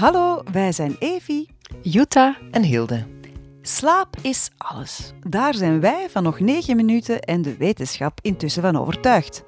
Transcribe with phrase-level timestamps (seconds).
[0.00, 1.46] Hallo, wij zijn Evi,
[1.82, 3.06] Jutta en Hilde.
[3.62, 5.12] Slaap is alles.
[5.28, 9.42] Daar zijn wij van nog 9 minuten en de wetenschap intussen van overtuigd.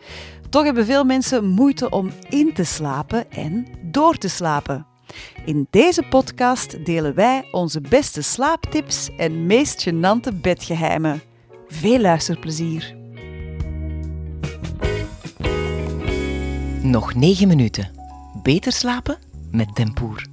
[0.51, 4.87] Toch hebben veel mensen moeite om in te slapen en door te slapen.
[5.45, 11.23] In deze podcast delen wij onze beste slaaptips en meest gênante bedgeheimen.
[11.67, 12.97] Veel luisterplezier.
[16.83, 17.91] Nog 9 minuten.
[18.43, 19.19] Beter slapen
[19.51, 20.32] met Tempoer.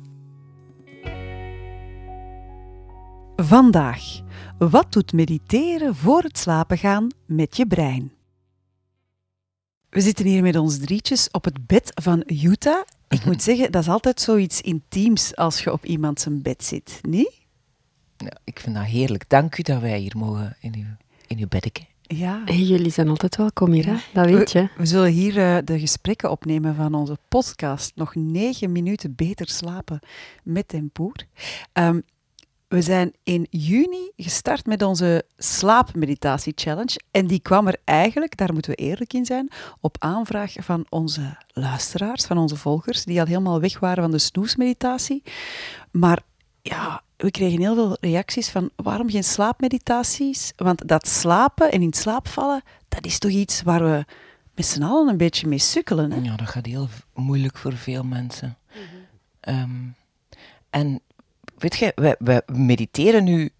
[3.41, 4.21] Vandaag.
[4.57, 8.11] Wat doet mediteren voor het slapen gaan met je brein?
[9.89, 12.81] We zitten hier met ons drietjes op het bed van Utah.
[13.07, 16.99] Ik moet zeggen, dat is altijd zoiets intiems als je op iemand zijn bed zit,
[17.01, 17.31] niet?
[18.17, 19.29] Ja, ik vind dat heerlijk.
[19.29, 20.95] Dank u dat wij hier mogen in uw,
[21.27, 21.47] in uw.
[22.01, 22.41] Ja.
[22.45, 23.95] Hey, jullie zijn altijd welkom hier, hè?
[24.13, 24.69] dat weet je.
[24.77, 27.91] We zullen hier uh, de gesprekken opnemen van onze podcast.
[27.95, 29.99] Nog negen minuten beter slapen
[30.43, 31.15] met Tempoer.
[31.73, 32.03] Um,
[32.69, 36.99] we zijn in juni gestart met onze slaapmeditatie challenge.
[37.11, 41.37] En die kwam er eigenlijk, daar moeten we eerlijk in zijn, op aanvraag van onze
[41.53, 45.23] luisteraars, van onze volgers, die al helemaal weg waren van de snoesmeditatie.
[45.91, 46.21] Maar
[46.61, 50.53] ja, we kregen heel veel reacties van waarom geen slaapmeditaties?
[50.55, 54.05] Want dat slapen en in slaap vallen, dat is toch iets waar we
[54.55, 56.11] met z'n allen een beetje mee sukkelen.
[56.11, 56.19] Hè?
[56.21, 58.57] Ja, dat gaat heel moeilijk voor veel mensen.
[58.73, 58.81] Mm
[59.41, 59.61] -hmm.
[59.61, 59.95] um,
[60.69, 61.01] en
[61.59, 63.51] weet je, we, we mediteren nu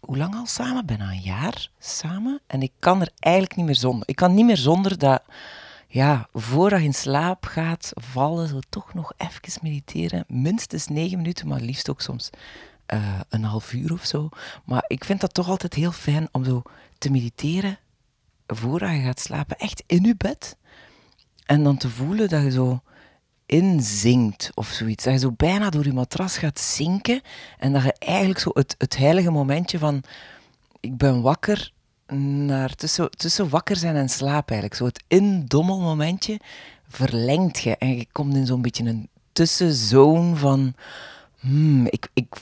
[0.00, 0.86] hoe lang al samen?
[0.86, 2.40] Bijna een jaar samen.
[2.46, 4.08] En ik kan er eigenlijk niet meer zonder.
[4.08, 5.22] Ik kan niet meer zonder dat,
[5.86, 10.24] ja, voordat je in slaap gaat vallen, zo toch nog even mediteren.
[10.28, 12.30] Minstens negen minuten, maar liefst ook soms
[12.94, 14.28] uh, een half uur of zo.
[14.64, 16.62] Maar ik vind dat toch altijd heel fijn om zo
[16.98, 17.78] te mediteren
[18.46, 19.56] voordat je gaat slapen.
[19.56, 20.56] Echt in je bed.
[21.46, 22.80] En dan te voelen dat je zo
[23.50, 25.04] inzinkt of zoiets.
[25.04, 27.20] Dat je zo bijna door je matras gaat zinken
[27.58, 30.02] en dat je eigenlijk zo het, het heilige momentje van
[30.80, 31.72] ik ben wakker
[32.16, 34.80] naar tussen, tussen wakker zijn en slaap eigenlijk.
[34.80, 36.40] Zo het indommelmomentje
[36.88, 40.74] verlengt je en je komt in zo'n beetje een tussenzone van
[41.40, 42.36] hmm, ik, ik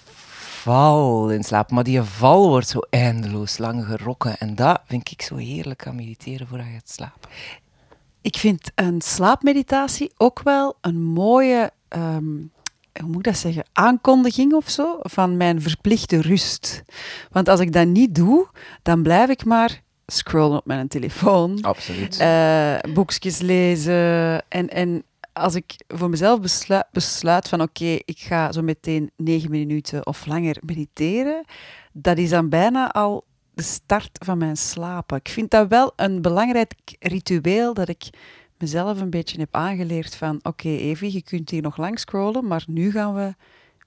[0.63, 1.71] val in slaap.
[1.71, 5.97] Maar die val wordt zo eindeloos lang gerokken en dat vind ik zo heerlijk aan
[5.97, 7.31] mediteren voordat je gaat slapen.
[8.29, 12.53] Ik vind een slaapmeditatie ook wel een mooie, um,
[13.01, 16.83] hoe moet ik dat zeggen, aankondiging of zo van mijn verplichte rust.
[17.31, 18.49] Want als ik dat niet doe,
[18.83, 21.63] dan blijf ik maar scrollen op mijn telefoon.
[21.63, 22.21] Absoluut.
[22.21, 24.43] Uh, boekjes lezen.
[24.49, 25.03] En, en
[25.33, 30.07] als ik voor mezelf besluit, besluit van oké, okay, ik ga zo meteen negen minuten
[30.07, 31.45] of langer mediteren,
[31.93, 33.25] dat is dan bijna al
[33.59, 35.17] de start van mijn slapen.
[35.17, 38.11] Ik vind dat wel een belangrijk ritueel dat ik
[38.59, 42.47] mezelf een beetje heb aangeleerd van oké okay, Evie, je kunt hier nog lang scrollen,
[42.47, 43.35] maar nu gaan we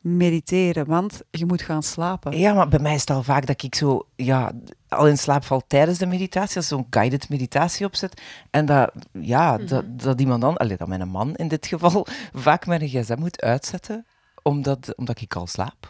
[0.02, 2.38] mediteren, want je moet gaan slapen.
[2.38, 4.52] Ja, maar bij mij is het al vaak dat ik zo ja,
[4.88, 8.22] al in slaap val tijdens de meditatie, als zo'n guided meditatie opzet.
[8.50, 9.68] En dat, ja, mm -hmm.
[9.68, 13.42] dat, dat iemand dan, allee, dat mijn man in dit geval, vaak mijn gsm moet
[13.42, 14.06] uitzetten,
[14.42, 15.90] omdat, omdat ik al slaap.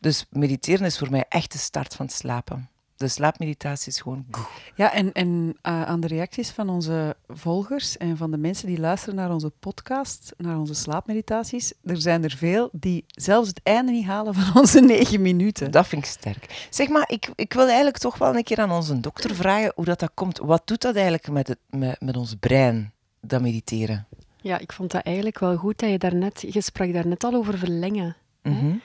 [0.00, 4.26] Dus mediteren is voor mij echt de start van het slapen de slaapmeditatie is gewoon...
[4.74, 8.78] Ja, en, en uh, aan de reacties van onze volgers en van de mensen die
[8.80, 13.92] luisteren naar onze podcast, naar onze slaapmeditaties, er zijn er veel die zelfs het einde
[13.92, 15.70] niet halen van onze negen minuten.
[15.70, 16.66] Dat vind ik sterk.
[16.70, 19.84] Zeg maar, ik, ik wil eigenlijk toch wel een keer aan onze dokter vragen hoe
[19.84, 20.38] dat, dat komt.
[20.38, 24.06] Wat doet dat eigenlijk met, het, met, met ons brein, dat mediteren?
[24.40, 27.34] Ja, ik vond dat eigenlijk wel goed dat je daarnet, je sprak daar net al
[27.34, 28.16] over verlengen.
[28.42, 28.82] Mm -hmm.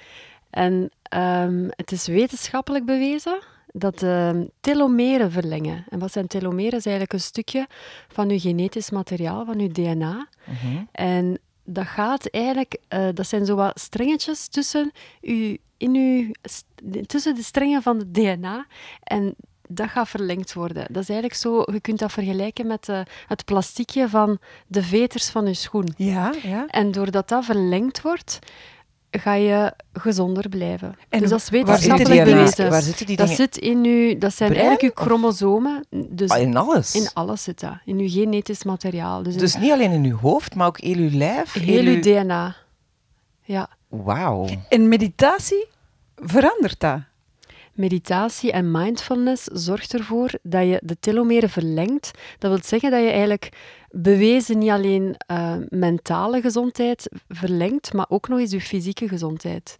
[0.50, 5.85] En um, het is wetenschappelijk bewezen dat de telomeren verlengen.
[5.89, 6.78] En wat zijn telomeren?
[6.78, 7.67] is eigenlijk een stukje
[8.07, 10.28] van uw genetisch materiaal, van uw DNA.
[10.45, 10.84] Mhm.
[10.91, 14.91] En dat gaat eigenlijk, uh, dat zijn zo wat strengetjes tussen,
[15.22, 16.31] u, in uw,
[17.06, 18.66] tussen de strengen van het DNA.
[19.03, 19.35] En
[19.67, 20.85] dat gaat verlengd worden.
[20.91, 25.29] Dat is eigenlijk zo, je kunt dat vergelijken met uh, het plastiekje van de veters
[25.29, 25.94] van je schoen.
[25.97, 26.67] Ja, ja.
[26.67, 28.40] En doordat dat verlengd wordt,
[29.19, 30.96] ga je gezonder blijven.
[31.09, 32.70] En dus dat is waar wetenschappelijk zitten die bewezen.
[32.70, 33.41] Waar zitten die dat dingen?
[33.41, 35.85] zit in uw, dat zijn Brein, eigenlijk uw chromosomen.
[35.90, 36.96] Dus Ah, in alles?
[36.96, 37.73] in alles zit dat.
[37.85, 39.23] In uw genetisch materiaal.
[39.23, 41.53] Dus, in Dus niet alleen in uw hoofd, maar ook heel uw lijf?
[41.53, 42.55] heel uw DNA.
[43.41, 43.70] Ja.
[43.87, 44.47] Wauw.
[44.70, 45.67] En meditatie
[46.16, 46.99] verandert dat.
[47.73, 52.11] Meditatie en mindfulness zorgt ervoor dat je de telomeren verlengt.
[52.40, 53.49] Dat wil zeggen dat je eigenlijk
[53.95, 59.75] bewezen niet alleen uh, mentale gezondheid verlengt, maar ook nog eens je fysieke gezondheid.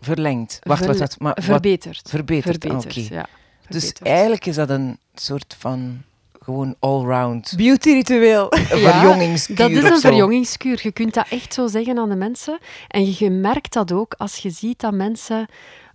[0.00, 0.58] Verlengd.
[0.62, 1.20] Wacht, Verle- wacht, wacht.
[1.20, 2.08] Maar wat- verbeterd.
[2.08, 2.58] verbeterd.
[2.58, 3.14] Verbeterd, Ah, oké.
[3.14, 3.26] ja.
[3.68, 4.08] Dus Verbeterd.
[4.08, 6.02] eigenlijk is dat een soort van
[6.42, 8.52] gewoon allround Beauty-ritueel.
[8.52, 10.80] een verjongingskuur Dat is een verjongingskuur.
[10.82, 12.58] Je kunt dat echt zo zeggen aan de mensen.
[12.88, 15.46] En je, je merkt dat ook als je ziet dat mensen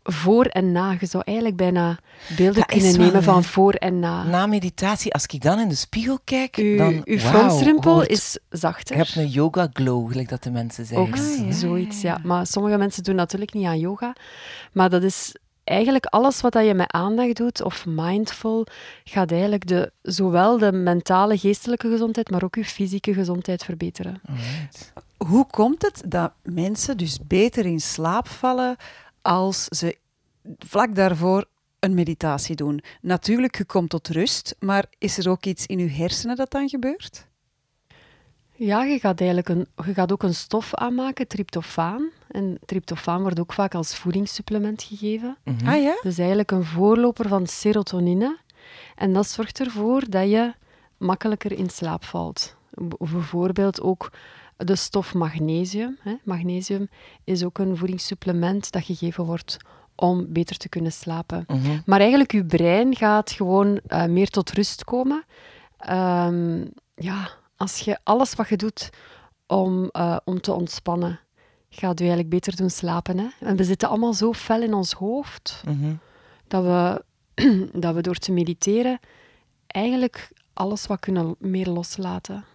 [0.07, 0.95] voor en na.
[0.99, 1.97] Je zou eigenlijk bijna
[2.37, 4.23] beelden Dat kunnen nemen van voor en na.
[4.23, 7.01] Na meditatie, als ik dan in de spiegel kijk, Uw, dan...
[7.03, 7.19] uw
[7.81, 8.95] hoort- is Je zachter.
[8.95, 11.07] hebt een yoga glow, gelijk dat de mensen zeggen.
[11.07, 12.19] Ook Ah, ja, zoiets, ja.
[12.23, 14.15] Maar sommige mensen doen natuurlijk niet aan yoga.
[14.71, 18.65] Maar dat is eigenlijk alles wat dat je met aandacht doet, of mindful,
[19.03, 24.21] gaat eigenlijk de, zowel de mentale, geestelijke gezondheid, maar ook je fysieke gezondheid verbeteren.
[25.17, 28.75] Hoe komt het dat mensen dus beter in slaap vallen
[29.25, 29.97] als ze
[30.57, 31.45] vlak daarvoor
[31.79, 32.81] een meditatie doen?
[33.01, 36.69] Natuurlijk, je komt tot rust, maar is er ook iets in je hersenen dat dan
[36.69, 37.27] gebeurt?
[38.57, 42.09] Ja, je gaat, eigenlijk een, je gaat ook een stof aanmaken, tryptofaan.
[42.27, 45.37] En tryptofaan wordt ook vaak als voedingssupplement gegeven.
[45.43, 45.67] Mhm.
[45.67, 45.93] Ah ja?
[46.01, 48.37] Dat is eigenlijk een voorloper van serotonine.
[48.95, 50.53] En dat zorgt ervoor dat je
[50.97, 52.55] makkelijker in slaap valt.
[52.87, 54.11] B- Bijvoorbeeld ook
[54.57, 55.97] de stof magnesium.
[56.01, 56.13] Hè.
[56.23, 56.89] Magnesium
[57.23, 59.57] is ook een voedingssupplement dat gegeven wordt
[59.95, 61.43] om beter te kunnen slapen.
[61.47, 61.79] Mhm.
[61.85, 65.23] Maar eigenlijk, je brein gaat gewoon eh, meer tot rust komen.
[65.77, 66.65] Ehm,
[66.95, 68.89] ja, als je alles wat je doet
[69.47, 71.19] om, eh, om te ontspannen,
[71.69, 73.17] gaat je eigenlijk beter doen slapen.
[73.19, 73.27] Hè?
[73.39, 75.93] En we zitten allemaal zo fel in ons hoofd Mhm.
[76.47, 77.03] dat we,
[77.83, 78.99] dat we door te mediteren
[79.67, 82.45] eigenlijk alles wat kunnen meer loslaten.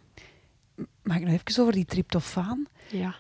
[1.03, 2.67] Mag ik nog even over die tryptofaan?
[2.91, 3.15] Ja.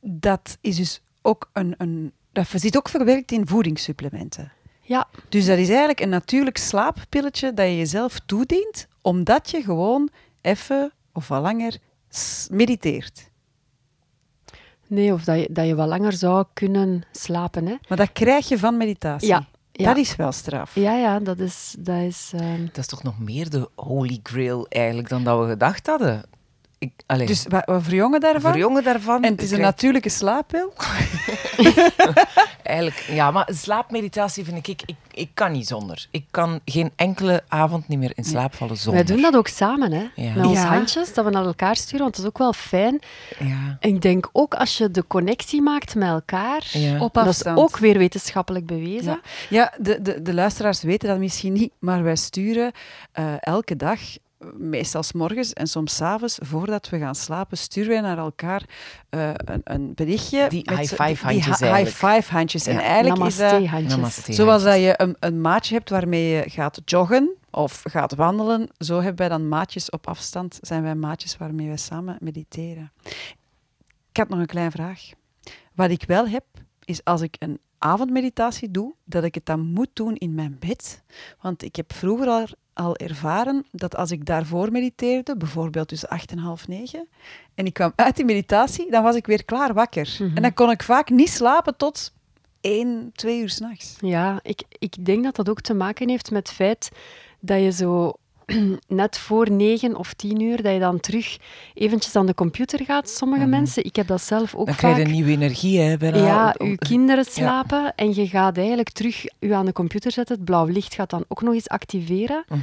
[0.00, 4.52] Dat is dus ook een, een dat zit ook verwerkt in voedingssupplementen.
[4.80, 10.08] Ja, Dus dat is eigenlijk een natuurlijk slaappilletje dat je jezelf toedient, omdat je gewoon
[10.40, 11.78] even of wat langer
[12.50, 13.30] mediteert.
[14.86, 17.66] nee, of dat je, dat je wat langer zou kunnen slapen.
[17.66, 17.76] Hè?
[17.88, 19.28] Maar dat krijg je van meditatie.
[19.28, 19.84] Ja, ja.
[19.84, 20.74] Dat is wel straf.
[20.74, 21.74] Ja, ja, dat is...
[21.78, 25.50] Dat is ehm, Dat is toch nog meer de holy grail eigenlijk dan dat we
[25.50, 26.24] gedacht hadden.
[26.82, 28.50] Ik, Dus wat, wat verjongen daarvan?
[28.50, 29.22] verjongen daarvan.
[29.24, 30.72] En het is een natuurlijke slaappil.
[32.62, 36.06] Eigenlijk, ja, maar slaapmeditatie vind ik, ik, ik, ik kan niet zonder.
[36.10, 39.04] Ik kan geen enkele avond niet meer in slaap vallen zonder.
[39.04, 40.04] Wij doen dat ook samen, hè?
[40.14, 40.34] Ja.
[40.34, 40.66] Met onze Ja.
[40.74, 43.00] handjes, dat we naar elkaar sturen, want dat is ook wel fijn.
[43.38, 47.00] Ja, En ik denk ook als je de connectie maakt met elkaar, ja.
[47.00, 47.58] Op dat is afstand.
[47.58, 49.04] ook weer wetenschappelijk bewezen.
[49.12, 52.72] Ja, ja de, de, de luisteraars weten dat misschien niet, maar wij sturen
[53.12, 54.00] eh, elke dag,
[54.56, 58.62] meestal 's morgens en soms 's avonds, voordat we gaan slapen, sturen wij naar elkaar
[59.08, 60.48] eh, een, een berichtje.
[60.48, 62.14] Die met high zo- five handjes die ha- eigenlijk.
[62.14, 62.66] high five handjes.
[62.66, 62.80] En Ja.
[62.82, 63.94] eigenlijk Namaste is dat handjes.
[63.96, 64.32] Namaste.
[64.32, 68.94] zoals dat je een, een maatje hebt waarmee je gaat joggen of gaat wandelen, zo
[68.96, 72.92] hebben wij dan maatjes op afstand, zijn wij maatjes waarmee wij samen mediteren.
[74.10, 75.00] Ik had nog een kleine vraag.
[75.74, 76.44] Wat ik wel heb,
[76.84, 81.02] is als ik een avondmeditatie doe, dat ik het dan moet doen in mijn bed.
[81.40, 86.30] Want ik heb vroeger al, al ervaren dat als ik daarvoor mediteerde, bijvoorbeeld tussen acht
[86.30, 87.08] en half negen,
[87.54, 90.16] en ik kwam uit die meditatie, dan was ik weer klaar wakker.
[90.18, 90.36] Mhm.
[90.36, 92.12] En dan kon ik vaak niet slapen tot
[92.60, 93.96] één, twee uur s'nachts.
[94.00, 96.90] Ja, ik, ik denk dat dat ook te maken heeft met het feit
[97.40, 98.12] dat je zo
[98.88, 101.38] net voor negen of tien uur, dat je dan terug
[101.74, 103.50] eventjes aan de computer gaat, sommige Mhm.
[103.50, 103.84] mensen.
[103.84, 104.76] Ik heb dat zelf ook Dan vaak.
[104.78, 105.96] krijg je een nieuwe energie, hè.
[105.96, 106.16] bijna.
[106.16, 110.36] Ja, op- kinderen slapen en je gaat eigenlijk terug u aan de computer zetten.
[110.36, 112.44] Het blauw licht gaat dan ook nog eens activeren.
[112.48, 112.60] Mhm.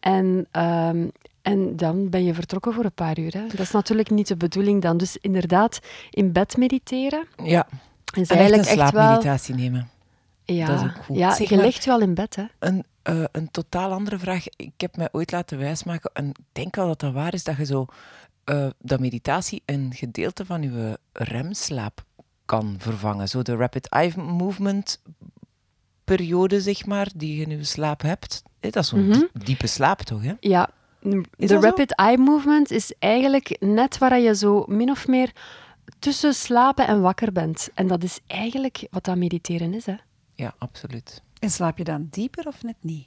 [0.00, 1.06] En, ehm,
[1.42, 3.32] en dan ben je vertrokken voor een paar uur.
[3.32, 3.46] Hè.
[3.48, 4.96] Dat is natuurlijk niet de bedoeling dan.
[4.96, 5.78] Dus inderdaad,
[6.10, 7.66] in bed mediteren Ja,
[8.14, 8.86] en echt een eigenlijk echt wel...
[8.88, 9.88] slaapmeditatie nemen.
[10.44, 11.16] Ja, Dat is ook goed.
[11.16, 12.44] ja Zeg je maar- ligt wel in bed, hè.
[12.58, 14.44] Een, eh, een totaal andere vraag.
[14.56, 17.56] Ik heb mij ooit laten wijsmaken, en ik denk wel dat dat waar is, dat
[17.56, 17.86] je zo,
[18.44, 22.04] eh, dat meditatie een gedeelte van je remslaap
[22.44, 23.28] kan vervangen.
[23.28, 25.02] Zo de rapid eye movement
[26.04, 28.42] periode, zeg maar, die je in je slaap hebt.
[28.60, 29.18] Eh, Dat is zo'n Mhm.
[29.18, 30.22] die- diepe slaap, toch?
[30.22, 30.32] Hè?
[30.40, 30.70] Ja,
[31.36, 31.60] Is de zo?
[31.60, 35.32] rapid eye movement is eigenlijk net waar je zo min of meer
[35.98, 37.68] tussen slapen en wakker bent.
[37.74, 39.94] En dat is eigenlijk wat dat mediteren is, hè.
[40.34, 41.22] Ja, absoluut.
[41.44, 43.06] En slaap je dan dieper of net niet?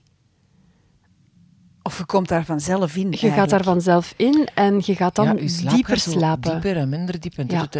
[1.83, 3.11] Of je komt daar vanzelf in?
[3.11, 6.51] Je gaat daar vanzelf in en je gaat dan ja, je slaap dieper gaat slapen.
[6.51, 7.37] Dieper en minder diep.
[7.37, 7.61] En Ja.
[7.71, 7.73] het-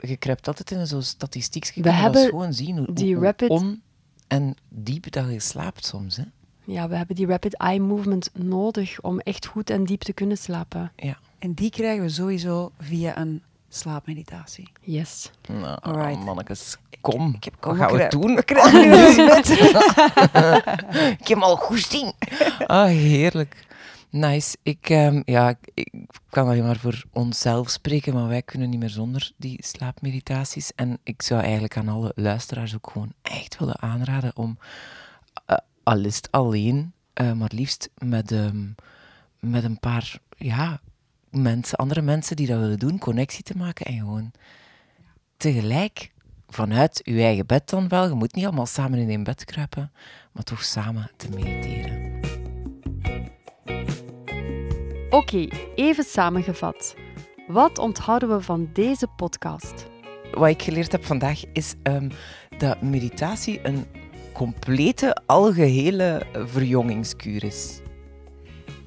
[0.00, 1.64] je, kruipt altijd in zo'n statistiek.
[1.64, 3.82] Je We hebben gewoon zien hoe, die hoe rapid- on
[4.28, 6.16] en diep dat je slaapt soms.
[6.16, 6.22] Hè?
[6.64, 10.36] Ja, we hebben die rapid eye movement nodig om echt goed en diep te kunnen
[10.38, 10.92] slapen.
[10.96, 11.18] Ja.
[11.38, 13.42] En die krijgen we sowieso via een
[13.74, 14.72] slaapmeditatie.
[14.80, 15.30] Yes.
[15.48, 16.24] Nou, Alright.
[16.24, 17.34] mannetjes, kom.
[17.34, 18.34] Ik heb Wat gaan we doen?
[18.34, 19.18] We krijgen nu eens.
[21.20, 22.12] Ik heb al goesting.
[22.66, 23.66] Ah, heerlijk.
[24.10, 24.56] Nice.
[24.62, 25.92] Ik, ehm, ja, ik-
[26.30, 30.74] kan alleen maar voor onszelf spreken, maar wij kunnen niet meer zonder die slaapmeditaties.
[30.74, 34.58] En ik zou eigenlijk aan alle luisteraars ook gewoon echt willen aanraden om,
[35.46, 38.66] eh, al is het alleen, eh, maar liefst met, ehm,
[39.40, 40.80] met een paar ja,
[41.32, 44.30] mensen, andere mensen die dat willen doen, connectie te maken en gewoon
[45.36, 46.10] tegelijk
[46.48, 48.08] vanuit je eigen bed dan wel.
[48.08, 49.92] Je moet niet allemaal samen in één bed kruipen,
[50.32, 52.20] maar toch samen te mediteren.
[55.10, 56.94] Oké, even samengevat.
[57.46, 59.86] Wat onthouden we van deze podcast?
[60.32, 62.10] Wat ik geleerd heb vandaag is ehm,
[62.58, 63.86] dat meditatie een
[64.32, 67.80] complete, algehele verjongingskuur is.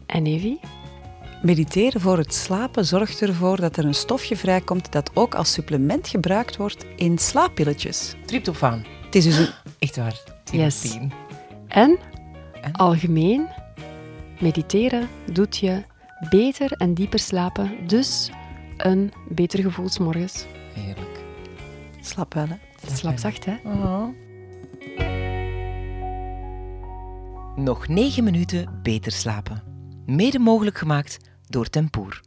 [0.06, 0.60] En Evie?
[1.46, 6.08] Mediteren voor het slapen zorgt ervoor dat er een stofje vrijkomt dat ook als supplement
[6.08, 8.16] gebruikt wordt in slaappilletjes.
[8.26, 8.86] Tryptofaan.
[9.06, 9.50] Het is dus een...
[9.80, 10.24] Echt waar.
[10.44, 10.86] 10 Yes.
[10.86, 11.12] op 10.
[11.68, 11.98] En,
[12.62, 12.72] En?
[12.72, 13.48] algemeen,
[14.40, 15.84] mediteren doet je
[16.30, 18.32] beter en dieper slapen, dus
[18.78, 20.46] een beter gevoel 's morgens.
[20.74, 21.20] Heerlijk.
[22.02, 22.56] Slap wel, hè.
[22.96, 23.56] Slaap zacht, hè?
[27.56, 29.64] Nog 9 minuten beter slapen.
[30.06, 31.18] Mede mogelijk gemaakt
[31.50, 32.22] door Tempoer.